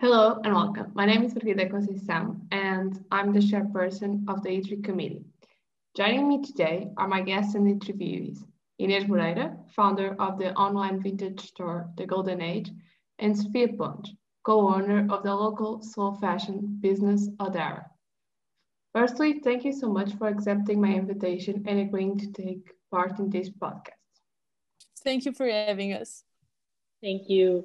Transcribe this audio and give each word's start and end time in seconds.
Hello 0.00 0.40
and 0.44 0.54
welcome. 0.54 0.92
My 0.94 1.04
name 1.06 1.24
is 1.24 1.32
Frida 1.32 1.66
Conceição 1.66 2.40
and 2.52 3.04
I'm 3.10 3.32
the 3.32 3.40
chairperson 3.40 4.28
of 4.28 4.44
the 4.44 4.50
E3 4.50 4.84
committee. 4.84 5.24
Joining 5.96 6.28
me 6.28 6.40
today 6.40 6.86
are 6.96 7.08
my 7.08 7.20
guests 7.20 7.56
and 7.56 7.66
interviewees, 7.66 8.38
Inês 8.80 9.08
Moreira, 9.08 9.56
founder 9.74 10.14
of 10.20 10.38
the 10.38 10.54
online 10.54 11.02
vintage 11.02 11.40
store 11.40 11.90
The 11.96 12.06
Golden 12.06 12.40
Age, 12.40 12.70
and 13.18 13.36
Sofia 13.36 13.72
Pontes, 13.72 14.12
co-owner 14.44 15.08
of 15.10 15.24
the 15.24 15.34
local 15.34 15.82
slow 15.82 16.14
fashion 16.14 16.78
business 16.80 17.28
Odara. 17.40 17.86
Firstly, 18.94 19.40
thank 19.40 19.64
you 19.64 19.72
so 19.72 19.88
much 19.88 20.14
for 20.14 20.28
accepting 20.28 20.80
my 20.80 20.94
invitation 20.94 21.64
and 21.66 21.80
agreeing 21.80 22.16
to 22.18 22.30
take 22.30 22.70
part 22.92 23.18
in 23.18 23.30
this 23.30 23.50
podcast. 23.50 23.98
Thank 25.02 25.24
you 25.24 25.32
for 25.32 25.48
having 25.48 25.92
us. 25.92 26.22
Thank 27.02 27.28
you. 27.28 27.64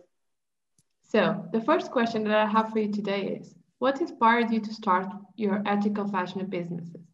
So 1.03 1.47
the 1.51 1.61
first 1.61 1.91
question 1.91 2.23
that 2.23 2.35
I 2.35 2.49
have 2.49 2.71
for 2.71 2.79
you 2.79 2.91
today 2.91 3.37
is, 3.39 3.55
what 3.77 4.01
inspired 4.01 4.49
you 4.51 4.59
to 4.61 4.73
start 4.73 5.07
your 5.35 5.61
ethical 5.65 6.07
fashion 6.07 6.45
businesses? 6.47 7.05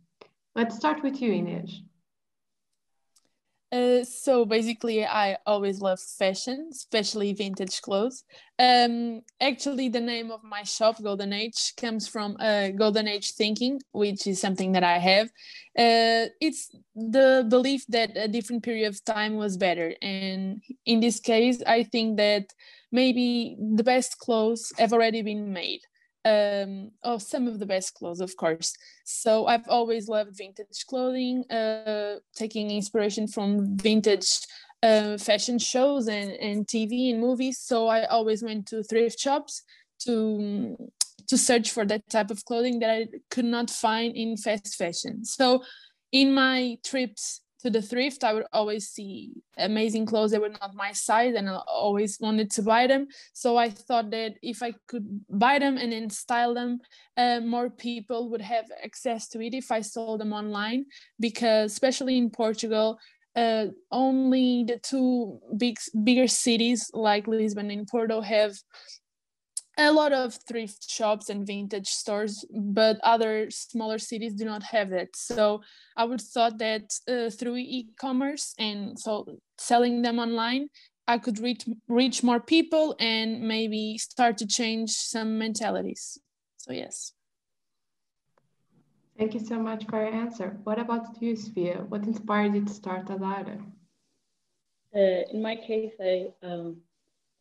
Let's 0.56 0.76
start 0.78 1.04
with 1.04 1.22
you, 1.22 1.32
Inês. 1.32 1.82
Uh, 3.72 4.04
so 4.04 4.46
basically, 4.46 5.06
I 5.06 5.38
always 5.46 5.80
love 5.80 6.00
fashion, 6.00 6.70
especially 6.72 7.34
vintage 7.34 7.82
clothes. 7.82 8.24
Um, 8.58 9.22
actually, 9.40 9.90
the 9.90 10.00
name 10.00 10.32
of 10.32 10.44
my 10.44 10.64
shop, 10.64 11.02
Golden 11.04 11.34
Age, 11.34 11.74
comes 11.78 12.08
from 12.08 12.36
uh, 12.40 12.70
Golden 12.70 13.08
Age 13.08 13.32
thinking, 13.34 13.80
which 13.92 14.26
is 14.26 14.42
something 14.42 14.72
that 14.72 14.84
I 14.84 14.98
have. 14.98 15.28
Uh, 15.78 16.34
it's 16.42 16.72
the 16.96 17.46
belief 17.48 17.86
that 17.90 18.18
a 18.18 18.28
different 18.28 18.64
period 18.64 18.88
of 18.88 19.06
time 19.06 19.36
was 19.36 19.56
better, 19.56 19.94
and 20.02 20.64
in 20.88 21.00
this 21.00 21.20
case, 21.20 21.62
I 21.68 21.84
think 21.84 22.18
that 22.18 22.48
maybe 22.92 23.56
the 23.76 23.84
best 23.84 24.18
clothes 24.18 24.74
have 24.80 24.94
already 24.94 25.22
been 25.22 25.54
made 25.54 25.82
um 26.26 26.92
oh 27.04 27.18
some 27.18 27.48
of 27.48 27.60
the 27.60 27.66
best 27.66 27.94
clothes 27.94 28.22
of 28.22 28.36
course. 28.36 28.74
So 29.06 29.48
i've 29.48 29.68
always 29.68 30.08
loved 30.08 30.38
vintage 30.38 30.86
clothing 30.88 31.44
uh 31.50 32.16
taking 32.36 32.72
inspiration 32.72 33.28
from 33.28 33.78
vintage 33.78 34.30
uh, 34.82 35.18
fashion 35.18 35.60
shows 35.60 36.08
and, 36.08 36.32
and 36.32 36.66
tv 36.66 37.12
and 37.12 37.20
movies. 37.20 37.60
So 37.60 37.88
i 37.88 38.06
always 38.06 38.44
went 38.44 38.68
to 38.68 38.84
thrift 38.84 39.20
shops 39.20 39.64
to 40.06 40.78
to 41.28 41.38
search 41.38 41.72
for 41.72 41.86
that 41.86 42.10
type 42.10 42.32
of 42.32 42.44
clothing 42.46 42.80
that 42.80 42.90
i 42.90 43.08
could 43.30 43.46
not 43.46 43.70
find 43.70 44.16
in 44.16 44.38
fast 44.38 44.76
fashion. 44.76 45.26
So 45.26 45.64
in 46.12 46.34
my 46.34 46.78
trips 46.84 47.42
to 47.62 47.70
the 47.70 47.82
thrift, 47.82 48.24
I 48.24 48.34
would 48.34 48.46
always 48.54 48.88
see 48.90 49.34
amazing 49.58 50.06
clothes 50.06 50.32
that 50.32 50.42
were 50.42 50.50
not 50.50 50.76
my 50.76 50.92
size, 50.94 51.36
and 51.36 51.50
I 51.50 51.58
always 51.68 52.18
wanted 52.20 52.52
to 52.52 52.62
buy 52.62 52.88
them. 52.88 53.08
So 53.34 53.58
I 53.58 53.70
thought 53.70 54.12
that 54.12 54.36
if 54.42 54.64
I 54.64 54.74
could 54.88 55.26
buy 55.30 55.60
them 55.60 55.78
and 55.78 55.92
then 55.92 56.10
style 56.10 56.54
them, 56.54 56.80
uh, 57.18 57.42
more 57.42 57.70
people 57.70 58.30
would 58.30 58.42
have 58.42 58.66
access 58.84 59.28
to 59.30 59.42
it 59.42 59.54
if 59.54 59.72
I 59.72 59.82
sold 59.82 60.22
them 60.22 60.34
online. 60.34 60.86
Because 61.20 61.72
especially 61.72 62.18
in 62.18 62.30
Portugal, 62.30 62.98
uh, 63.36 63.68
only 63.92 64.64
the 64.64 64.80
two 64.80 65.40
big 65.56 65.78
bigger 66.04 66.28
cities 66.28 66.90
like 66.94 67.28
Lisbon 67.28 67.72
and 67.72 67.88
Porto 67.88 68.22
have 68.22 68.54
a 69.80 69.92
lot 69.92 70.12
of 70.12 70.38
thrift 70.48 70.90
shops 70.90 71.30
and 71.30 71.48
vintage 71.48 71.88
stores, 71.88 72.46
but 72.54 73.00
other 73.04 73.50
smaller 73.50 73.98
cities 73.98 74.34
do 74.34 74.44
not 74.44 74.62
have 74.64 74.90
that. 74.90 75.16
So 75.16 75.62
I 75.96 76.04
would 76.04 76.22
thought 76.22 76.58
that 76.58 76.92
uh, 77.08 77.30
through 77.30 77.58
e-commerce 77.58 78.54
and 78.60 79.00
so 79.00 79.40
selling 79.58 80.02
them 80.02 80.20
online, 80.20 80.68
I 81.08 81.18
could 81.18 81.40
reach 81.40 81.66
reach 81.88 82.22
more 82.24 82.40
people 82.40 82.96
and 83.00 83.42
maybe 83.42 83.98
start 83.98 84.38
to 84.40 84.48
change 84.48 84.92
some 84.92 85.40
mentalities. 85.40 86.20
So 86.58 86.74
yes. 86.74 87.14
Thank 89.18 89.34
you 89.34 89.40
so 89.40 89.60
much 89.60 89.86
for 89.90 89.98
your 90.04 90.14
answer. 90.14 90.58
What 90.64 90.80
about 90.80 91.22
you, 91.22 91.36
Sofia? 91.36 91.84
What 91.90 92.04
inspired 92.04 92.54
you 92.56 92.64
to 92.64 92.74
start 92.74 93.08
Odara? 93.08 93.60
Uh, 94.96 95.22
in 95.34 95.42
my 95.42 95.56
case, 95.56 95.94
I 96.00 96.28
um, 96.42 96.78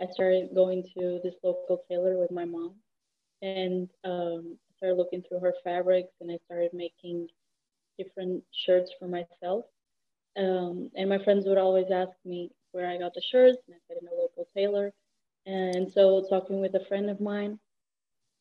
I 0.00 0.06
started 0.12 0.54
going 0.54 0.84
to 0.96 1.20
this 1.24 1.34
local 1.42 1.82
tailor 1.88 2.18
with 2.18 2.30
my 2.30 2.44
mom 2.44 2.74
and 3.42 3.88
um, 4.04 4.56
started 4.76 4.96
looking 4.96 5.22
through 5.22 5.40
her 5.40 5.54
fabrics 5.64 6.12
and 6.20 6.30
I 6.30 6.38
started 6.46 6.70
making 6.72 7.28
different 7.98 8.44
shirts 8.52 8.90
for 8.98 9.08
myself. 9.08 9.64
Um, 10.36 10.90
and 10.96 11.08
my 11.08 11.22
friends 11.24 11.46
would 11.46 11.58
always 11.58 11.90
ask 11.92 12.12
me 12.24 12.50
where 12.72 12.88
I 12.88 12.98
got 12.98 13.14
the 13.14 13.22
shirts, 13.32 13.58
and 13.66 13.74
I 13.74 13.78
said 13.88 13.96
in 14.00 14.08
a 14.08 14.20
local 14.20 14.46
tailor. 14.54 14.92
And 15.46 15.90
so, 15.90 16.24
talking 16.28 16.60
with 16.60 16.74
a 16.74 16.84
friend 16.86 17.10
of 17.10 17.20
mine, 17.20 17.58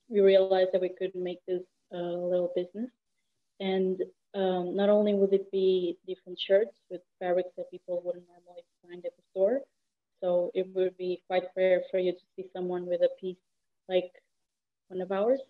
we 0.09 0.19
realized 0.19 0.69
that 0.73 0.81
we 0.81 0.89
could 0.89 1.15
make 1.15 1.39
this 1.47 1.63
uh, 1.93 1.97
little 1.97 2.51
business. 2.55 2.91
And 3.59 4.01
um, 4.35 4.75
not 4.75 4.89
only 4.89 5.13
would 5.13 5.33
it 5.33 5.51
be 5.51 5.97
different 6.07 6.39
shirts 6.39 6.77
with 6.91 7.01
fabrics 7.19 7.49
that 7.57 7.71
people 7.71 8.01
wouldn't 8.05 8.25
normally 8.27 8.63
find 8.85 9.03
at 9.05 9.15
the 9.15 9.23
store, 9.31 9.61
so 10.21 10.51
it 10.55 10.67
would 10.75 10.97
be 10.97 11.21
quite 11.27 11.45
rare 11.55 11.81
for 11.91 11.99
you 11.99 12.11
to 12.13 12.25
see 12.35 12.45
someone 12.53 12.85
with 12.87 13.01
a 13.01 13.09
piece 13.19 13.37
like 13.89 14.11
one 14.89 15.01
of 15.01 15.11
ours. 15.11 15.41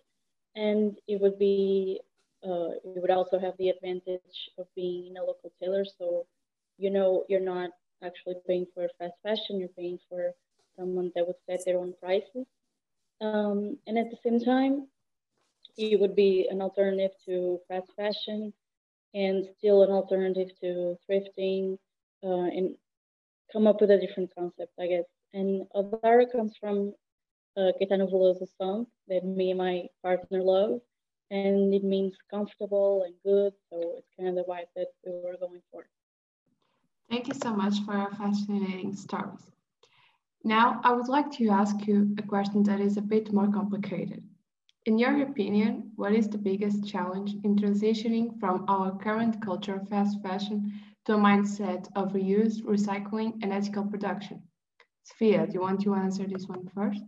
And 0.56 0.96
it 1.08 1.20
would 1.20 1.38
be, 1.38 2.00
uh, 2.44 2.70
would 2.84 3.10
also 3.10 3.38
have 3.38 3.54
the 3.58 3.68
advantage 3.70 4.50
of 4.58 4.66
being 4.74 5.06
in 5.08 5.16
a 5.16 5.20
local 5.22 5.50
tailor. 5.60 5.84
So, 5.84 6.26
you 6.78 6.90
know, 6.90 7.24
you're 7.28 7.40
not 7.54 7.70
actually 8.02 8.36
paying 8.46 8.66
for 8.74 8.88
fast 8.98 9.14
fashion, 9.22 9.58
you're 9.58 9.76
paying 9.78 9.98
for 10.08 10.32
someone 10.78 11.12
that 11.14 11.26
would 11.26 11.36
set 11.46 11.60
their 11.64 11.78
own 11.78 11.94
prices. 12.00 12.46
Um, 13.20 13.76
and 13.86 13.98
at 13.98 14.10
the 14.10 14.16
same 14.24 14.40
time, 14.40 14.86
it 15.76 15.98
would 16.00 16.14
be 16.14 16.46
an 16.50 16.60
alternative 16.60 17.12
to 17.26 17.58
fast 17.68 17.90
fashion 17.96 18.52
and 19.14 19.46
still 19.58 19.82
an 19.82 19.90
alternative 19.90 20.48
to 20.60 20.96
thrifting 21.08 21.78
uh, 22.24 22.48
and 22.56 22.76
come 23.52 23.66
up 23.66 23.80
with 23.80 23.90
a 23.90 23.98
different 23.98 24.34
concept, 24.36 24.72
I 24.78 24.86
guess. 24.86 25.04
And 25.32 25.66
Odara 25.74 26.30
comes 26.30 26.56
from 26.58 26.92
uh, 27.56 27.72
Caetano 27.80 28.10
Veloso's 28.10 28.52
song 28.60 28.86
that 29.08 29.24
me 29.24 29.50
and 29.50 29.58
my 29.58 29.86
partner 30.02 30.42
love, 30.42 30.80
and 31.30 31.74
it 31.74 31.84
means 31.84 32.14
comfortable 32.30 33.04
and 33.04 33.14
good. 33.24 33.52
So 33.70 33.96
it's 33.98 34.08
kind 34.16 34.30
of 34.30 34.34
the 34.36 34.44
vibe 34.50 34.70
that 34.76 34.88
we 35.04 35.12
were 35.12 35.36
going 35.38 35.62
for. 35.70 35.86
Thank 37.10 37.28
you 37.28 37.34
so 37.34 37.54
much 37.54 37.80
for 37.84 37.94
your 37.94 38.10
fascinating 38.10 38.94
stories. 38.94 39.50
Now, 40.44 40.80
I 40.84 40.92
would 40.92 41.08
like 41.08 41.30
to 41.32 41.48
ask 41.48 41.86
you 41.86 42.14
a 42.18 42.22
question 42.22 42.62
that 42.64 42.80
is 42.80 42.96
a 42.96 43.02
bit 43.02 43.32
more 43.32 43.48
complicated. 43.50 44.22
In 44.86 44.98
your 44.98 45.22
opinion, 45.22 45.90
what 45.96 46.14
is 46.14 46.28
the 46.28 46.38
biggest 46.38 46.86
challenge 46.86 47.34
in 47.44 47.56
transitioning 47.56 48.38
from 48.38 48.64
our 48.68 48.96
current 48.96 49.42
culture 49.44 49.76
of 49.76 49.88
fast 49.88 50.22
fashion 50.22 50.72
to 51.08 51.14
a 51.14 51.16
mindset 51.16 51.88
of 51.96 52.12
reuse, 52.12 52.60
recycling, 52.62 53.32
and 53.42 53.50
ethical 53.50 53.84
production. 53.84 54.42
Sofia, 55.04 55.46
do 55.46 55.54
you 55.54 55.60
want 55.62 55.80
to 55.80 55.94
answer 55.94 56.26
this 56.26 56.46
one 56.46 56.68
first? 56.74 57.02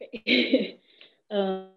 Okay. 0.00 0.80
um, 1.30 1.68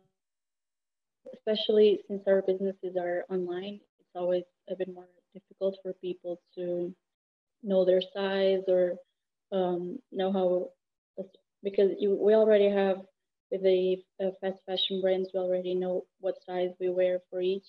especially 1.33 1.99
since 2.07 2.23
our 2.27 2.41
businesses 2.47 2.95
are 2.97 3.25
online, 3.29 3.81
it's 3.99 4.15
always 4.15 4.43
a 4.69 4.75
bit 4.77 4.87
more 4.93 5.07
difficult 5.33 5.77
for 5.83 5.91
people 5.99 6.39
to 6.57 6.95
know 7.61 7.83
their 7.83 8.01
size 8.13 8.63
or 8.69 8.93
um, 9.51 9.99
know 10.13 10.31
how, 10.31 10.69
because 11.61 11.91
you, 11.99 12.15
we 12.15 12.33
already 12.33 12.69
have 12.69 13.01
with 13.51 13.63
the 13.63 13.97
uh, 14.23 14.29
fast 14.39 14.59
fashion 14.65 15.01
brands, 15.01 15.29
we 15.33 15.41
already 15.41 15.75
know 15.75 16.05
what 16.21 16.35
size 16.45 16.69
we 16.79 16.89
wear 16.89 17.19
for 17.29 17.41
each. 17.41 17.67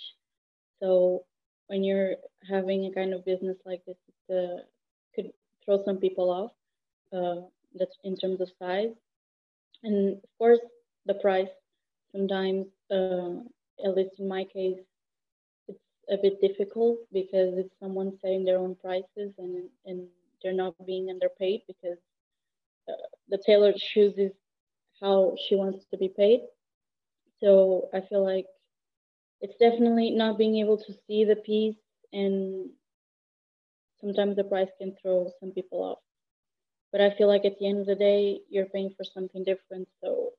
So 0.81 1.25
when 1.69 1.85
you're 1.85 2.17
having 2.49 2.87
a 2.87 2.93
kind 2.93 3.13
of 3.15 3.25
business 3.25 3.57
like 3.67 3.85
this, 3.87 3.97
it 4.29 4.35
uh, 4.35 4.63
could 5.15 5.33
throw 5.65 5.83
some 5.85 5.99
people 5.99 6.31
off. 6.31 6.53
Uh, 7.13 7.43
that's 7.79 7.97
in 8.05 8.17
terms 8.17 8.41
of 8.41 8.51
size, 8.59 8.91
and 9.83 10.17
of 10.17 10.31
course 10.39 10.61
the 11.07 11.15
price. 11.15 11.49
Sometimes, 12.13 12.67
uh, 12.91 13.31
at 13.85 13.95
least 13.97 14.19
in 14.19 14.29
my 14.29 14.45
case, 14.45 14.79
it's 15.69 15.79
a 16.11 16.17
bit 16.17 16.41
difficult 16.41 16.99
because 17.13 17.57
it's 17.59 17.75
someone 17.81 18.13
setting 18.21 18.45
their 18.45 18.59
own 18.59 18.75
prices 18.77 19.33
and 19.39 19.69
and 19.87 20.09
they're 20.43 20.53
not 20.65 20.75
being 20.87 21.09
underpaid 21.11 21.63
because 21.67 21.99
uh, 22.89 23.07
the 23.29 23.39
tailor 23.47 23.73
chooses 23.77 24.33
how 25.01 25.35
she 25.47 25.55
wants 25.57 25.85
to 25.91 25.97
be 25.99 26.09
paid. 26.09 26.41
So 27.41 27.89
I 27.93 28.01
feel 28.01 28.25
like 28.25 28.47
it's 29.41 29.57
definitely 29.59 30.11
not 30.11 30.39
being 30.39 30.57
able 30.57 30.79
to 30.79 30.93
see 31.07 31.25
the 31.25 31.37
piece 31.37 31.77
and 32.13 32.71
sometimes 34.01 34.37
the 34.37 34.45
price 34.45 34.69
can 34.81 34.95
throw 35.01 35.31
some 35.41 35.51
people 35.51 35.83
off 35.83 35.99
but 36.93 37.01
i 37.01 37.11
feel 37.17 37.29
like 37.29 37.45
at 37.45 37.59
the 37.59 37.69
end 37.69 37.81
of 37.81 37.87
the 37.87 37.95
day 37.95 38.41
you're 38.49 38.67
paying 38.67 38.93
for 38.97 39.05
something 39.05 39.45
different 39.45 39.89
so 40.03 40.31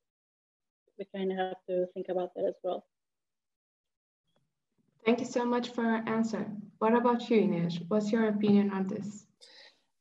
we 0.97 1.05
kind 1.15 1.31
of 1.31 1.37
have 1.37 1.57
to 1.67 1.85
think 1.93 2.07
about 2.09 2.33
that 2.35 2.45
as 2.45 2.55
well 2.63 2.85
thank 5.05 5.19
you 5.19 5.25
so 5.25 5.45
much 5.45 5.69
for 5.69 5.83
your 5.83 6.03
answer 6.07 6.45
what 6.79 6.93
about 6.95 7.29
you 7.29 7.41
Inês? 7.41 7.83
what's 7.87 8.11
your 8.11 8.29
opinion 8.29 8.71
on 8.71 8.87
this 8.87 9.25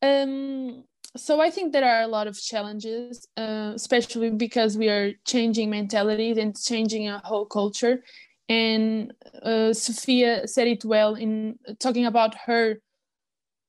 um 0.02 0.84
so 1.16 1.40
I 1.40 1.50
think 1.50 1.72
there 1.72 1.84
are 1.84 2.02
a 2.02 2.08
lot 2.08 2.26
of 2.26 2.40
challenges, 2.40 3.26
uh, 3.37 3.72
especially 3.75 4.31
because 4.31 4.76
we 4.76 4.88
are 4.88 5.12
changing 5.26 5.70
mentalities 5.70 6.37
and 6.37 6.56
changing 6.58 7.08
a 7.08 7.20
whole 7.25 7.46
culture. 7.46 8.02
And 8.48 9.12
uh, 9.43 9.72
Sofia 9.72 10.46
said 10.46 10.69
it 10.69 10.84
well 10.84 11.14
in 11.14 11.58
talking 11.81 12.06
about 12.06 12.34
her 12.46 12.81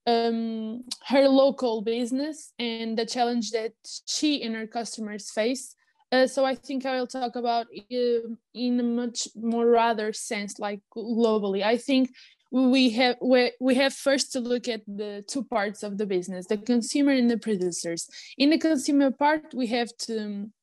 um, 0.05 0.85
her 1.07 1.27
local 1.27 1.81
business 1.81 2.53
and 2.57 2.97
the 2.97 3.05
challenge 3.05 3.51
that 3.51 3.73
she 4.05 4.41
and 4.41 4.55
her 4.55 4.65
customers 4.65 5.29
face. 5.31 5.75
Uh, 6.13 6.25
so 6.25 6.45
I 6.45 6.55
think 6.55 6.85
I 6.85 6.97
will 6.97 7.07
talk 7.07 7.35
about 7.35 7.67
uh, 7.91 8.19
in 8.53 8.79
a 8.79 8.83
much 8.83 9.27
more 9.35 9.67
rather 9.67 10.13
sense, 10.13 10.57
like 10.59 10.79
globally. 10.95 11.61
I 11.61 11.75
think 11.75 12.11
we 12.51 12.91
have 12.91 13.17
we, 13.21 13.51
we 13.59 13.75
have 13.75 13.93
first 13.93 14.31
to 14.31 14.39
look 14.39 14.67
at 14.67 14.81
the 14.87 15.23
two 15.27 15.43
parts 15.43 15.83
of 15.83 15.97
the 15.97 16.05
business 16.05 16.47
the 16.47 16.57
consumer 16.57 17.11
and 17.11 17.29
the 17.29 17.37
producers 17.37 18.09
in 18.37 18.49
the 18.49 18.57
consumer 18.57 19.11
part 19.11 19.53
we 19.53 19.67
have 19.67 19.89
to 19.97 20.23
um, 20.23 20.53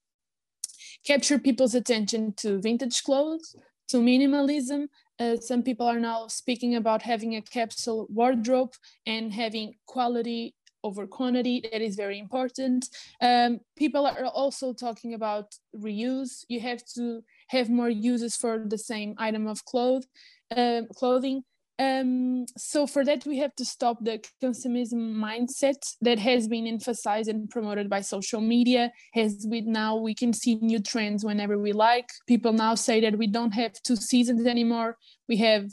capture 1.07 1.39
people's 1.39 1.75
attention 1.75 2.33
to 2.37 2.59
vintage 2.61 3.03
clothes 3.03 3.55
to 3.95 4.01
minimalism 4.01 4.89
uh, 5.21 5.37
some 5.37 5.63
people 5.63 5.87
are 5.87 6.01
now 6.01 6.27
speaking 6.27 6.75
about 6.75 7.03
having 7.03 7.37
a 7.37 7.43
capsule 7.43 8.09
wardrobe 8.11 8.73
and 9.07 9.33
having 9.33 9.75
quality 9.87 10.55
over 10.83 11.07
quantity. 11.07 11.61
That 11.61 11.81
is 11.81 11.95
very 11.95 12.19
important. 12.19 12.89
Um, 13.21 13.61
people 13.77 14.05
are 14.05 14.25
also 14.27 14.73
talking 14.73 15.15
about 15.15 15.55
reuse. 15.75 16.45
You 16.49 16.59
have 16.61 16.85
to 16.97 17.23
have 17.49 17.71
more 17.71 17.89
uses 17.89 18.37
for 18.37 18.65
the 18.67 18.77
same 18.77 19.15
item 19.17 19.47
of 19.47 19.65
cloth, 19.65 20.05
uh, 20.51 20.83
clothing 20.97 21.45
um, 21.79 22.47
so 22.57 22.87
for 22.87 23.05
that, 23.05 23.27
we 23.27 23.39
have 23.39 23.55
to 23.57 23.65
stop 23.65 23.99
the 24.01 24.25
consumerism 24.43 25.17
mindset 25.17 25.95
that 26.01 26.21
has 26.21 26.47
been 26.47 26.67
emphasized 26.67 27.29
and 27.29 27.51
promoted 27.51 27.91
by 27.91 28.01
social 28.01 28.41
media. 28.41 28.93
As 29.17 29.45
we 29.49 29.63
now 29.63 29.97
we 29.97 30.15
can 30.15 30.33
see 30.33 30.55
new 30.57 30.79
trends 30.79 31.25
whenever 31.25 31.59
we 31.59 31.73
like. 31.73 32.09
People 32.29 32.53
now 32.53 32.77
say 32.77 33.01
that 33.01 33.19
we 33.19 33.27
don't 33.27 33.55
have 33.55 33.73
two 33.83 33.97
seasons 33.97 34.47
anymore. 34.47 34.97
We 35.29 35.39
have 35.39 35.71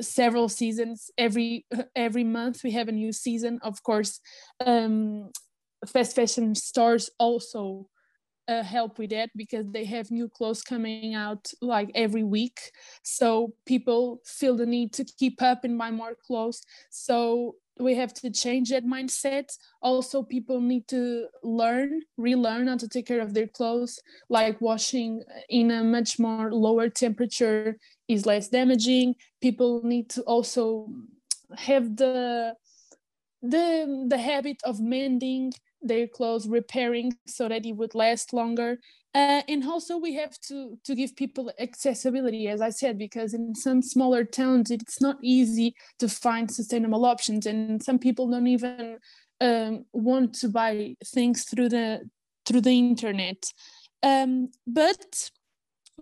several 0.00 0.50
seasons 0.50 1.10
every 1.16 1.66
every 1.96 2.24
month. 2.24 2.62
We 2.62 2.72
have 2.72 2.88
a 2.88 2.92
new 2.92 3.12
season. 3.12 3.58
Of 3.62 3.82
course, 3.82 4.20
um, 4.64 5.30
fast 5.86 6.14
fashion 6.14 6.54
stores 6.54 7.08
also 7.18 7.88
uh, 8.48 8.62
help 8.62 8.98
with 8.98 9.10
that 9.10 9.30
because 9.36 9.66
they 9.70 9.84
have 9.84 10.10
new 10.10 10.28
clothes 10.28 10.62
coming 10.62 11.14
out 11.14 11.50
like 11.60 11.90
every 11.94 12.22
week. 12.22 12.58
So 13.02 13.54
people 13.66 14.20
feel 14.24 14.56
the 14.56 14.66
need 14.66 14.92
to 14.94 15.04
keep 15.04 15.40
up 15.42 15.64
and 15.64 15.78
buy 15.78 15.90
more 15.90 16.14
clothes. 16.26 16.62
So 16.90 17.56
we 17.78 17.94
have 17.94 18.12
to 18.14 18.30
change 18.30 18.70
that 18.70 18.84
mindset. 18.84 19.56
Also 19.80 20.22
people 20.22 20.60
need 20.60 20.86
to 20.88 21.26
learn 21.42 22.02
relearn 22.16 22.68
how 22.68 22.76
to 22.76 22.88
take 22.88 23.06
care 23.06 23.20
of 23.20 23.34
their 23.34 23.46
clothes. 23.46 23.98
Like 24.28 24.60
washing 24.60 25.22
in 25.48 25.70
a 25.70 25.82
much 25.82 26.18
more 26.18 26.52
lower 26.52 26.88
temperature 26.88 27.78
is 28.08 28.26
less 28.26 28.48
damaging. 28.48 29.14
People 29.40 29.82
need 29.84 30.10
to 30.10 30.22
also 30.22 30.90
have 31.56 31.96
the 31.96 32.54
the 33.42 34.06
the 34.08 34.18
habit 34.18 34.58
of 34.64 34.80
mending 34.80 35.52
their 35.80 36.06
clothes 36.06 36.48
repairing 36.48 37.12
so 37.26 37.48
that 37.48 37.66
it 37.66 37.72
would 37.72 37.94
last 37.94 38.32
longer. 38.32 38.78
Uh, 39.14 39.42
and 39.48 39.64
also 39.64 39.98
we 39.98 40.14
have 40.14 40.38
to 40.40 40.78
to 40.84 40.94
give 40.94 41.14
people 41.16 41.52
accessibility 41.58 42.48
as 42.48 42.62
i 42.62 42.70
said 42.70 42.96
because 42.96 43.34
in 43.34 43.54
some 43.54 43.82
smaller 43.82 44.24
towns 44.24 44.70
it's 44.70 45.02
not 45.02 45.18
easy 45.22 45.74
to 45.98 46.08
find 46.08 46.50
sustainable 46.50 47.04
options. 47.04 47.46
And 47.46 47.82
some 47.82 47.98
people 47.98 48.30
don't 48.30 48.46
even 48.46 48.98
um, 49.40 49.84
want 49.92 50.34
to 50.34 50.48
buy 50.48 50.96
things 51.04 51.44
through 51.44 51.70
the 51.70 52.08
through 52.46 52.62
the 52.62 52.78
internet. 52.78 53.44
Um, 54.02 54.50
but 54.66 55.30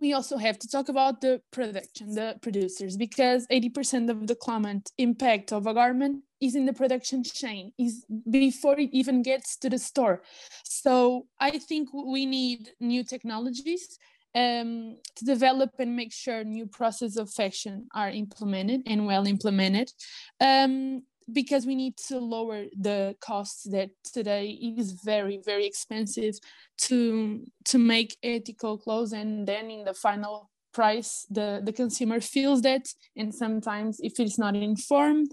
we 0.00 0.12
also 0.12 0.36
have 0.38 0.58
to 0.58 0.68
talk 0.68 0.88
about 0.88 1.20
the 1.20 1.42
production, 1.50 2.14
the 2.14 2.36
producers, 2.40 2.96
because 2.96 3.46
80% 3.48 4.08
of 4.08 4.26
the 4.26 4.34
climate 4.34 4.90
impact 4.96 5.52
of 5.52 5.66
a 5.66 5.74
garment 5.74 6.22
is 6.40 6.54
in 6.54 6.66
the 6.66 6.72
production 6.72 7.22
chain, 7.22 7.72
is 7.78 8.04
before 8.30 8.78
it 8.78 8.90
even 8.92 9.22
gets 9.22 9.56
to 9.58 9.70
the 9.70 9.78
store. 9.78 10.22
So 10.64 11.26
I 11.38 11.58
think 11.58 11.88
we 11.92 12.26
need 12.26 12.70
new 12.80 13.04
technologies 13.04 13.98
um, 14.34 14.96
to 15.16 15.24
develop 15.24 15.70
and 15.78 15.96
make 15.96 16.12
sure 16.12 16.44
new 16.44 16.66
processes 16.66 17.16
of 17.16 17.30
fashion 17.30 17.88
are 17.94 18.10
implemented 18.10 18.82
and 18.86 19.06
well 19.06 19.26
implemented. 19.26 19.92
Um, 20.40 21.02
because 21.32 21.66
we 21.66 21.74
need 21.74 21.96
to 21.96 22.18
lower 22.18 22.64
the 22.78 23.14
costs 23.20 23.64
that 23.70 23.90
today 24.12 24.48
is 24.50 24.92
very 25.04 25.40
very 25.44 25.66
expensive 25.66 26.34
to 26.76 27.44
to 27.64 27.78
make 27.78 28.16
ethical 28.22 28.78
clothes 28.78 29.12
and 29.12 29.46
then 29.46 29.70
in 29.70 29.84
the 29.84 29.94
final 29.94 30.50
price 30.72 31.26
the 31.30 31.60
the 31.64 31.72
consumer 31.72 32.20
feels 32.20 32.62
that 32.62 32.88
and 33.16 33.34
sometimes 33.34 34.00
if 34.00 34.18
it's 34.18 34.38
not 34.38 34.56
informed 34.56 35.30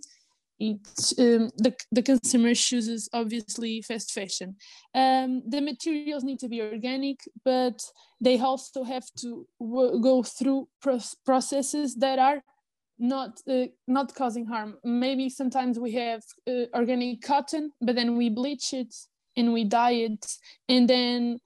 it 0.60 1.14
um, 1.20 1.50
the, 1.58 1.76
the 1.92 2.02
consumer 2.02 2.54
chooses 2.54 3.10
obviously 3.14 3.82
fast 3.82 4.12
fashion. 4.12 4.56
Um, 4.94 5.44
the 5.48 5.62
materials 5.62 6.24
need 6.24 6.40
to 6.40 6.50
be 6.50 6.62
organic 6.62 7.20
but 7.46 7.82
they 8.20 8.40
also 8.40 8.84
have 8.84 9.06
to 9.22 9.48
go 9.60 10.24
through 10.24 10.68
processes 11.26 11.96
that 11.96 12.18
are 12.20 12.42
not 12.98 13.40
uh, 13.48 13.66
not 13.88 14.16
causing 14.16 14.46
harm. 14.46 14.78
Maybe 14.84 15.30
sometimes 15.30 15.78
we 15.78 15.92
have 15.94 16.24
uh, 16.50 16.66
organic 16.74 17.22
cotton 17.22 17.72
but 17.80 17.96
then 17.96 18.18
we 18.18 18.30
bleach 18.30 18.74
it 18.74 18.96
and 19.36 19.54
we 19.54 19.64
dye 19.64 19.92
it 19.92 20.26
and 20.68 20.90
then 20.90 21.40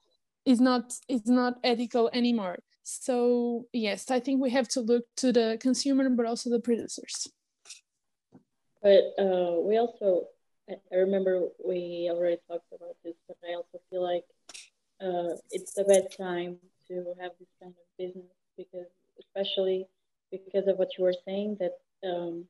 it's 0.46 0.60
not 0.60 0.94
it's 1.08 1.28
not 1.28 1.58
ethical 1.62 2.08
anymore. 2.14 2.58
So 2.84 3.66
yes 3.72 4.10
i 4.10 4.18
think 4.18 4.40
we 4.40 4.50
have 4.50 4.68
to 4.68 4.80
look 4.80 5.04
to 5.18 5.32
the 5.32 5.58
consumer 5.60 6.08
but 6.08 6.26
also 6.26 6.50
the 6.50 6.58
producers 6.58 7.28
but 8.82 9.14
uh, 9.18 9.60
we 9.60 9.78
also 9.78 10.26
i 10.70 10.94
remember 10.94 11.48
we 11.64 12.08
already 12.12 12.38
talked 12.48 12.72
about 12.72 12.96
this 13.04 13.14
but 13.28 13.36
i 13.48 13.54
also 13.54 13.78
feel 13.90 14.02
like 14.02 14.24
uh, 15.00 15.34
it's 15.50 15.72
the 15.74 15.84
best 15.84 16.16
time 16.16 16.56
to 16.86 16.94
have 17.20 17.32
this 17.38 17.48
kind 17.60 17.74
of 17.82 17.86
business 17.98 18.32
because 18.56 18.86
especially 19.18 19.86
because 20.30 20.66
of 20.66 20.78
what 20.78 20.88
you 20.96 21.04
were 21.04 21.14
saying 21.26 21.56
that 21.60 21.74
um, 22.08 22.44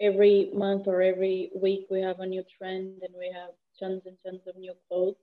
every 0.00 0.50
month 0.54 0.86
or 0.86 1.02
every 1.02 1.50
week 1.54 1.86
we 1.90 2.00
have 2.00 2.20
a 2.20 2.26
new 2.26 2.42
trend 2.58 3.02
and 3.02 3.14
we 3.18 3.30
have 3.32 3.50
tons 3.78 4.02
and 4.06 4.16
tons 4.24 4.40
of 4.46 4.56
new 4.56 4.74
clothes. 4.88 5.16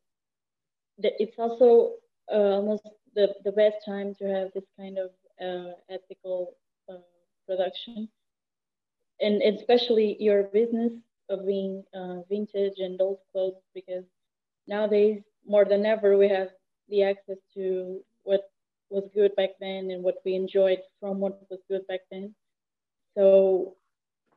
It's 1.00 1.38
also 1.38 1.94
uh, 2.31 2.56
almost 2.57 2.88
the, 3.15 3.33
the 3.44 3.51
best 3.51 3.77
time 3.86 4.15
to 4.15 4.25
have 4.25 4.50
this 4.53 4.63
kind 4.77 4.97
of 4.97 5.10
uh, 5.41 5.74
ethical 5.89 6.55
uh, 6.89 6.93
production. 7.48 8.07
And 9.24 9.42
especially 9.44 10.18
your 10.20 10.44
business 10.46 10.94
of 11.30 11.46
being 11.48 11.84
uh, 11.96 12.22
vintage 12.30 12.80
and 12.80 13.01
old 13.01 13.20
clothes 13.32 13.62
because 13.74 14.06
nowadays, 14.68 15.24
more 15.48 15.65
than 15.65 15.86
ever, 15.86 16.18
we 16.18 16.30
have 16.30 16.50
the 16.89 17.03
access 17.03 17.38
to 17.56 18.03
what 18.24 18.42
was 18.89 19.10
good 19.15 19.36
back 19.36 19.51
then 19.60 19.92
and 19.92 20.03
what 20.03 20.18
we 20.25 20.36
enjoyed 20.36 20.80
from 21.00 21.20
what 21.20 21.39
was 21.42 21.51
good 21.60 21.80
back 21.80 21.94
then. 22.03 22.25
So 23.10 23.75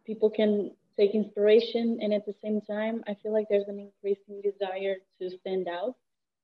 people 0.05 0.31
can 0.31 0.73
take 0.97 1.15
inspiration 1.15 1.99
and 2.03 2.13
at 2.15 2.27
the 2.27 2.35
same 2.43 2.61
time 2.63 3.03
I 3.09 3.15
feel 3.15 3.33
like 3.33 3.49
there's 3.51 3.69
an 3.69 3.79
increasing 3.81 4.41
desire 4.43 4.97
to 5.21 5.31
stand 5.31 5.69
out, 5.69 5.95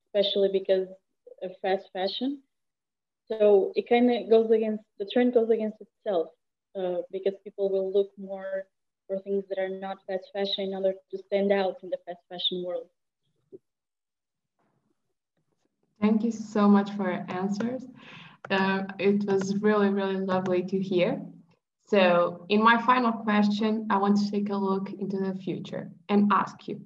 especially 0.06 0.50
because 0.52 0.88
of 1.42 1.52
fast 1.62 1.90
fashion. 1.92 2.42
So 3.28 3.72
it 3.76 3.88
kind 3.88 4.10
of 4.10 4.28
goes 4.30 4.50
against 4.50 4.84
the 4.98 5.06
trend 5.06 5.34
goes 5.34 5.50
against 5.50 5.80
itself 5.80 6.28
uh, 6.74 7.02
because 7.10 7.34
people 7.44 7.70
will 7.70 7.92
look 7.92 8.10
more 8.18 8.64
for 9.06 9.18
things 9.18 9.44
that 9.48 9.58
are 9.58 9.68
not 9.68 9.98
fast 10.06 10.30
fashion 10.32 10.68
in 10.68 10.74
order 10.74 10.94
to 11.10 11.18
stand 11.18 11.52
out 11.52 11.76
in 11.82 11.90
the 11.90 11.98
fast 12.06 12.20
fashion 12.28 12.64
world. 12.64 12.86
Thank 16.00 16.24
you 16.24 16.32
so 16.32 16.68
much 16.68 16.90
for 16.92 17.12
your 17.12 17.24
answers. 17.28 17.84
Uh, 18.50 18.82
it 18.98 19.24
was 19.24 19.56
really, 19.58 19.88
really 19.88 20.16
lovely 20.18 20.62
to 20.64 20.80
hear. 20.80 21.22
So 21.86 22.46
in 22.48 22.62
my 22.62 22.80
final 22.82 23.12
question, 23.12 23.86
I 23.90 23.98
want 23.98 24.16
to 24.18 24.30
take 24.30 24.50
a 24.50 24.56
look 24.56 24.90
into 24.92 25.18
the 25.18 25.34
future 25.34 25.90
and 26.08 26.32
ask 26.32 26.66
you, 26.66 26.80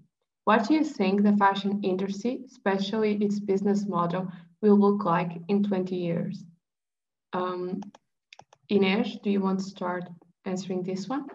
what 0.45 0.69
do 0.69 0.75
you 0.75 0.85
think 0.85 1.23
the 1.23 1.37
fashion 1.37 1.81
industry, 1.83 2.41
especially 2.47 3.15
its 3.17 3.41
business 3.41 3.87
model, 3.87 4.31
will 4.61 4.79
look 4.79 5.05
like 5.05 5.33
in 5.49 5.63
20 5.63 5.97
years? 5.97 6.45
Um, 7.33 7.81
Inês, 8.71 9.21
do 9.23 9.31
you 9.31 9.41
want 9.41 9.61
to 9.61 9.65
start 9.65 10.05
answering 10.45 10.83
this 10.83 11.09
one? 11.09 11.27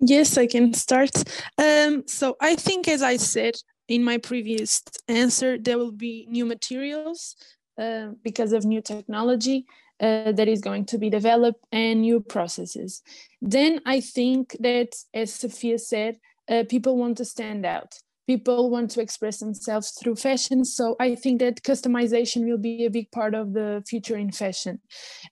Yes, 0.00 0.36
I 0.36 0.46
can 0.46 0.74
start. 0.74 1.10
Um, 1.58 2.04
so 2.06 2.36
I 2.40 2.56
think, 2.56 2.88
as 2.88 3.02
I 3.02 3.18
said, 3.18 3.54
in 3.88 4.02
my 4.04 4.18
previous 4.18 4.82
answer, 5.08 5.58
there 5.58 5.78
will 5.78 5.92
be 5.92 6.26
new 6.28 6.44
materials 6.44 7.36
uh, 7.78 8.08
because 8.22 8.52
of 8.52 8.64
new 8.64 8.80
technology 8.80 9.66
uh, 10.00 10.32
that 10.32 10.48
is 10.48 10.60
going 10.60 10.86
to 10.86 10.98
be 10.98 11.10
developed 11.10 11.64
and 11.70 12.00
new 12.00 12.20
processes. 12.20 13.02
Then 13.40 13.80
I 13.86 14.00
think 14.00 14.56
that, 14.60 14.94
as 15.14 15.32
Sofia 15.34 15.78
said, 15.78 16.16
Uh, 16.48 16.64
people 16.68 16.94
want 16.96 17.16
to 17.16 17.24
stand 17.24 17.64
out 17.64 17.92
people 18.26 18.70
want 18.70 18.90
to 18.90 19.00
express 19.00 19.38
themselves 19.38 19.90
through 19.90 20.16
fashion. 20.16 20.64
So 20.64 20.96
i 21.00 21.14
think 21.14 21.40
that 21.40 21.62
customization 21.62 22.46
will 22.48 22.58
be 22.58 22.84
a 22.84 22.90
big 22.90 23.10
part 23.10 23.34
of 23.34 23.52
the 23.52 23.82
future 23.88 24.16
in 24.16 24.30
fashion. 24.32 24.80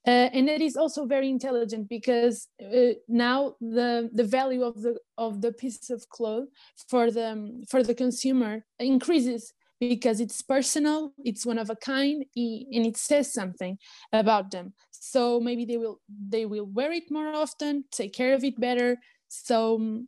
Uh, 0.06 0.28
and 0.36 0.48
it 0.48 0.60
is 0.60 0.76
also 0.76 1.06
very 1.06 1.28
intelligent 1.28 1.88
because 1.88 2.48
uh, 2.62 2.94
now 3.08 3.54
the 3.60 4.10
the 4.12 4.24
value 4.24 4.62
of 4.62 4.82
the 4.82 4.96
of 5.18 5.40
the 5.40 5.52
piece 5.52 5.90
of 5.90 6.08
cloth 6.08 6.48
for 6.88 7.10
the 7.10 7.64
for 7.70 7.82
the 7.82 7.94
consumer 7.94 8.64
increases 8.78 9.52
because 9.80 10.20
it's 10.20 10.42
personal 10.42 11.12
it's 11.24 11.46
one 11.46 11.58
of 11.58 11.70
a 11.70 11.76
kind 11.76 12.24
and 12.36 12.86
it 12.86 12.96
says 12.96 13.32
something 13.32 13.78
about 14.12 14.50
them. 14.50 14.74
So 14.90 15.40
maybe 15.40 15.64
they 15.64 15.78
will 15.78 16.00
they 16.08 16.44
will 16.44 16.66
wear 16.66 16.92
it 16.92 17.10
more 17.10 17.32
often 17.34 17.84
take 17.90 18.12
care 18.12 18.34
of 18.34 18.44
it 18.44 18.60
better. 18.60 18.98
So 19.28 20.02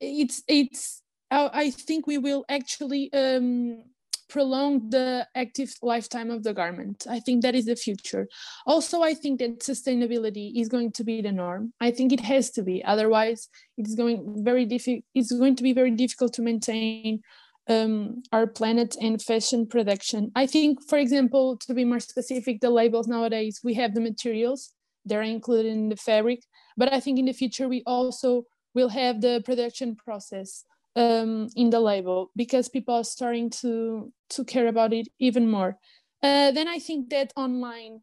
it's 0.00 0.42
it's 0.48 1.02
I 1.30 1.70
think 1.70 2.06
we 2.06 2.18
will 2.18 2.44
actually 2.48 3.12
um, 3.12 3.82
prolong 4.28 4.90
the 4.90 5.26
active 5.34 5.74
lifetime 5.82 6.30
of 6.30 6.42
the 6.42 6.54
garment. 6.54 7.06
I 7.08 7.20
think 7.20 7.42
that 7.42 7.54
is 7.54 7.66
the 7.66 7.76
future. 7.76 8.28
Also, 8.66 9.02
I 9.02 9.14
think 9.14 9.40
that 9.40 9.60
sustainability 9.60 10.52
is 10.60 10.68
going 10.68 10.92
to 10.92 11.04
be 11.04 11.22
the 11.22 11.32
norm. 11.32 11.72
I 11.80 11.90
think 11.90 12.12
it 12.12 12.20
has 12.20 12.50
to 12.52 12.62
be. 12.62 12.84
Otherwise, 12.84 13.48
it's 13.76 13.94
going 13.94 14.44
very 14.44 14.64
difficult. 14.64 15.04
It's 15.14 15.32
going 15.32 15.56
to 15.56 15.62
be 15.62 15.72
very 15.72 15.90
difficult 15.90 16.32
to 16.34 16.42
maintain 16.42 17.22
um, 17.68 18.22
our 18.32 18.46
planet 18.46 18.96
and 19.00 19.20
fashion 19.20 19.66
production. 19.66 20.30
I 20.34 20.46
think, 20.46 20.82
for 20.88 20.98
example, 20.98 21.56
to 21.58 21.74
be 21.74 21.84
more 21.84 22.00
specific, 22.00 22.60
the 22.60 22.70
labels 22.70 23.08
nowadays 23.08 23.60
we 23.62 23.74
have 23.74 23.94
the 23.94 24.00
materials 24.00 24.72
they're 25.04 25.22
included 25.22 25.70
in 25.70 25.88
the 25.88 25.96
fabric, 25.96 26.40
but 26.76 26.92
I 26.92 26.98
think 26.98 27.18
in 27.18 27.26
the 27.26 27.32
future 27.32 27.68
we 27.68 27.82
also 27.86 28.44
will 28.74 28.88
have 28.88 29.20
the 29.20 29.40
production 29.44 29.94
process 29.94 30.64
um, 30.96 31.48
in 31.54 31.70
the 31.70 31.78
label 31.78 32.30
because 32.34 32.68
people 32.68 32.94
are 32.94 33.04
starting 33.04 33.50
to 33.50 34.12
to 34.30 34.44
care 34.44 34.66
about 34.66 34.92
it 34.92 35.06
even 35.20 35.48
more. 35.48 35.78
Uh, 36.22 36.50
then 36.50 36.66
I 36.66 36.78
think 36.78 37.10
that 37.10 37.32
online 37.36 38.00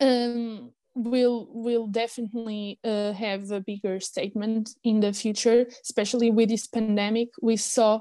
um, 0.00 0.72
will 0.94 1.48
will 1.50 1.88
definitely 1.88 2.78
uh, 2.84 3.12
have 3.12 3.50
a 3.50 3.60
bigger 3.60 4.00
statement 4.00 4.70
in 4.84 5.00
the 5.00 5.12
future, 5.12 5.66
especially 5.82 6.30
with 6.30 6.48
this 6.48 6.68
pandemic. 6.68 7.28
We 7.42 7.56
saw 7.56 8.00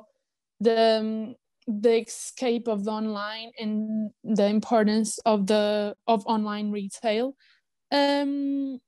the 0.59 0.99
um, 0.99 1.35
the 1.67 2.01
escape 2.01 2.67
of 2.67 2.85
the 2.85 2.91
online 2.91 3.51
and 3.59 4.11
the 4.23 4.45
importance 4.45 5.17
of 5.25 5.47
the 5.47 5.95
of 6.05 6.25
online 6.27 6.71
retail. 6.71 7.35
Um, 7.91 8.79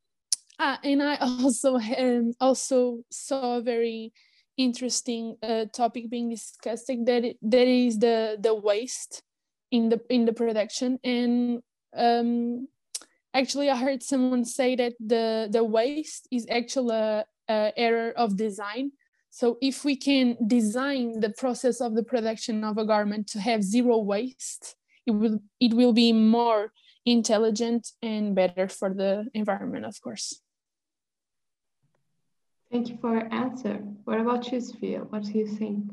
ah, 0.59 0.79
and 0.83 1.01
I 1.01 1.15
also 1.21 1.77
um, 1.77 2.33
also 2.39 3.00
saw 3.12 3.57
a 3.57 3.62
very 3.62 4.13
interesting 4.57 5.38
uh, 5.41 5.65
topic 5.74 6.10
being 6.10 6.29
discussed 6.29 6.88
that 6.88 7.36
that 7.41 7.67
is 7.67 8.00
the 8.00 8.38
the 8.39 8.53
waste 8.53 9.24
in 9.72 9.89
the 9.89 10.01
in 10.10 10.25
the 10.25 10.33
production. 10.33 11.00
And 11.03 11.62
um, 11.95 12.67
actually 13.33 13.69
i 13.69 13.75
heard 13.75 14.03
someone 14.03 14.45
say 14.45 14.75
that 14.75 14.93
the 15.00 15.48
the 15.51 15.63
waste 15.63 16.27
is 16.31 16.45
actually 16.50 16.95
a, 16.95 17.25
a, 17.50 17.74
error 17.77 18.12
of 18.15 18.38
design. 18.38 18.91
So 19.29 19.57
if 19.62 19.83
we 19.83 19.95
can 19.95 20.38
design 20.45 21.19
the 21.19 21.31
process 21.31 21.81
of 21.81 21.95
the 21.95 22.03
production 22.03 22.63
of 22.63 22.77
a 22.77 22.86
garment 22.86 23.27
to 23.29 23.39
have 23.39 23.63
zero 23.63 23.98
waste 23.98 24.75
it 25.05 25.12
will 25.12 25.39
it 25.60 25.74
will 25.74 25.93
be 25.93 26.13
more 26.13 26.72
intelligent 27.05 27.91
and 28.01 28.36
better 28.36 28.67
for 28.67 28.93
the 28.93 29.25
environment 29.33 29.86
of 29.86 30.00
course 30.01 30.39
Thank 32.74 32.89
you 32.89 32.98
for 33.00 33.13
your 33.13 33.34
answer. 33.34 33.75
What 34.06 34.20
about 34.20 34.51
you, 34.51 34.60
Sofia? 34.60 35.01
What 35.01 35.24
do 35.24 35.38
you 35.38 35.48
think? 35.48 35.92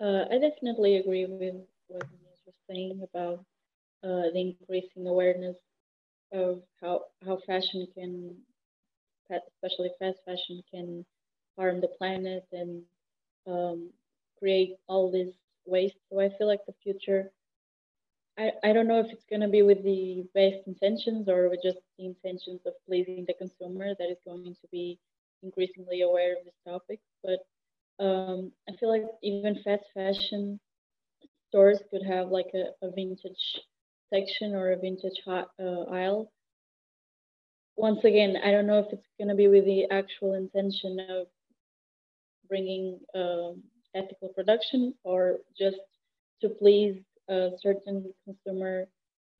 Uh, 0.00 0.24
I 0.30 0.38
definitely 0.38 0.96
agree 0.96 1.26
with 1.26 1.54
what 1.88 2.02
Inês 2.08 2.40
was 2.46 2.56
saying 2.68 3.02
about 3.02 3.40
uh, 4.04 4.30
the 4.32 4.40
increasing 4.40 5.06
awareness 5.06 5.56
of 6.32 6.62
how, 6.80 7.02
how 7.24 7.38
fashion 7.46 7.86
can, 7.94 8.36
especially 9.30 9.90
fast 9.98 10.18
fashion, 10.24 10.62
can 10.70 11.04
harm 11.58 11.80
the 11.80 11.88
planet 11.88 12.46
and 12.52 12.82
um, 13.46 13.90
create 14.38 14.76
all 14.88 15.10
this 15.10 15.34
waste. 15.66 15.98
So 16.10 16.20
I 16.20 16.30
feel 16.38 16.46
like 16.48 16.64
the 16.66 16.74
future, 16.82 17.30
I, 18.38 18.52
I 18.64 18.72
don't 18.72 18.88
know 18.88 19.00
if 19.00 19.12
it's 19.12 19.26
going 19.30 19.42
to 19.42 19.48
be 19.48 19.62
with 19.62 19.82
the 19.84 20.26
best 20.34 20.66
intentions 20.66 21.28
or 21.28 21.50
with 21.50 21.62
just 21.62 21.78
the 21.98 22.06
intentions 22.06 22.62
of 22.66 22.74
pleasing 22.86 23.24
the 23.26 23.34
consumer 23.34 23.94
that 23.98 24.10
is 24.10 24.18
going 24.26 24.54
to 24.54 24.68
be 24.72 24.98
increasingly 25.42 26.02
aware 26.02 26.36
of 26.36 26.44
this 26.44 26.54
topic, 26.66 27.00
but 27.22 27.40
um, 28.04 28.52
I 28.68 28.76
feel 28.78 28.88
like 28.88 29.04
even 29.22 29.58
fast 29.62 29.84
fashion 29.94 30.58
stores 31.48 31.78
could 31.90 32.02
have 32.06 32.28
like 32.28 32.50
a, 32.54 32.86
a 32.86 32.90
vintage 32.90 33.60
section 34.12 34.54
or 34.54 34.72
a 34.72 34.78
vintage 34.78 35.20
hot, 35.24 35.50
uh, 35.60 35.82
aisle. 35.90 36.30
Once 37.76 38.04
again, 38.04 38.36
I 38.44 38.50
don't 38.50 38.66
know 38.66 38.78
if 38.78 38.92
it's 38.92 39.06
going 39.18 39.28
to 39.28 39.34
be 39.34 39.48
with 39.48 39.64
the 39.64 39.84
actual 39.90 40.34
intention 40.34 40.98
of 41.08 41.26
bringing 42.48 42.98
um, 43.14 43.62
ethical 43.94 44.28
production 44.28 44.94
or 45.04 45.38
just 45.58 45.78
to 46.42 46.48
please 46.48 46.96
a 47.28 47.50
certain 47.62 48.12
consumer 48.24 48.86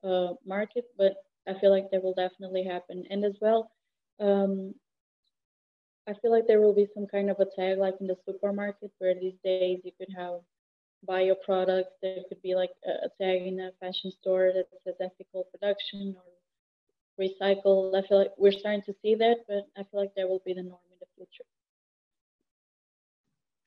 uh, 0.05 0.35
market, 0.47 0.85
but 0.97 1.15
I 1.49 1.55
feel 1.61 1.71
like 1.71 1.91
that 1.91 2.03
will 2.03 2.15
definitely 2.15 2.65
happen. 2.65 3.05
And 3.11 3.25
as 3.25 3.35
well, 3.41 3.71
um, 4.21 4.75
I 6.11 6.15
feel 6.21 6.33
like 6.33 6.49
there 6.49 6.61
will 6.61 6.75
be 6.75 6.89
some 6.93 7.07
kind 7.07 7.31
of 7.31 7.39
a 7.39 7.45
tag 7.45 7.79
like 7.79 7.95
in 8.01 8.09
the 8.09 8.17
supermarket 8.27 8.91
where 8.99 9.15
these 9.15 9.39
days 9.45 9.81
you 9.85 9.93
could 9.97 10.13
have 10.17 10.41
bio 11.07 11.37
products. 11.37 11.93
There 12.03 12.19
could 12.29 12.43
be 12.43 12.57
like 12.57 12.71
a, 12.85 13.09
tag 13.23 13.43
in 13.47 13.61
a 13.61 13.71
fashion 13.79 14.11
store 14.11 14.51
that 14.53 14.67
says 14.85 14.97
ethical 15.01 15.45
production 15.53 16.17
or 16.17 17.25
recycle. 17.25 17.95
I 17.97 18.07
feel 18.09 18.19
like 18.19 18.33
we're 18.37 18.51
starting 18.51 18.83
to 18.83 18.95
see 19.03 19.15
that, 19.15 19.37
but 19.47 19.69
I 19.77 19.85
feel 19.85 20.01
like 20.01 20.15
that 20.17 20.29
will 20.29 20.43
be 20.45 20.53
the 20.53 20.65
norm 20.65 20.81
in 20.91 20.99
the 20.99 21.07
future. 21.15 21.45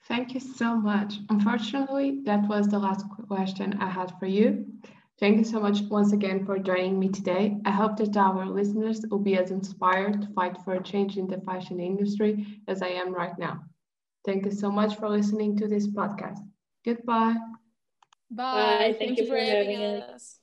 Thank 0.06 0.34
you 0.34 0.42
so 0.42 0.76
much. 0.76 1.16
Unfortunately, 1.30 2.20
that 2.26 2.46
was 2.50 2.68
the 2.68 2.80
last 2.80 3.06
question 3.30 3.78
I 3.80 3.88
had 3.88 4.12
for 4.20 4.26
you. 4.26 4.66
Thank 5.20 5.38
you 5.38 5.43
so 5.43 5.60
much 5.60 5.82
once 5.89 6.12
again 6.12 6.46
for 6.46 6.58
joining 6.60 7.00
me 7.00 7.08
today. 7.10 7.58
I 7.65 7.72
hope 7.72 7.98
that 7.98 8.17
our 8.17 8.46
listeners 8.46 9.05
will 9.10 9.20
be 9.20 9.38
as 9.38 9.51
inspired 9.51 10.22
to 10.22 10.27
fight 10.34 10.58
for 10.63 10.74
a 10.74 10.84
change 10.84 11.17
in 11.17 11.27
the 11.27 11.39
fashion 11.41 11.79
industry 11.79 12.62
as 12.67 12.82
I 12.82 12.89
am 12.89 13.13
right 13.13 13.38
now. 13.38 13.63
Thank 14.25 14.46
you 14.46 14.51
so 14.51 14.72
much 14.72 14.96
for 14.96 15.10
listening 15.10 15.58
to 15.58 15.67
this 15.67 15.88
podcast. 15.88 16.39
Goodbye. 16.84 17.36
Bye. 18.32 18.53
Bye. 18.53 18.96
Thank, 18.98 18.98
Thank, 18.98 19.17
you 19.20 19.25
for, 19.25 19.38
for 19.38 19.43
having 19.43 19.77
us. 19.77 20.03
us. 20.15 20.39